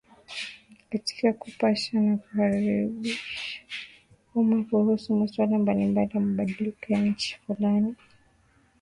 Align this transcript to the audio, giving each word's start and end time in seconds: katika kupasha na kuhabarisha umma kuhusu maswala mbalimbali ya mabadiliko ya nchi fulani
katika 0.89 1.33
kupasha 1.33 1.99
na 1.99 2.17
kuhabarisha 2.17 3.21
umma 4.35 4.63
kuhusu 4.63 5.15
maswala 5.15 5.57
mbalimbali 5.59 6.09
ya 6.13 6.19
mabadiliko 6.19 6.77
ya 6.93 7.01
nchi 7.01 7.37
fulani 7.47 7.95